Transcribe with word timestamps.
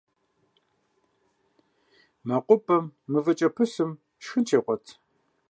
МэкъупӀэм 2.27 2.83
мывэкӀэпысым 3.11 3.91
шхын 4.23 4.43
щегъуэт. 4.49 4.85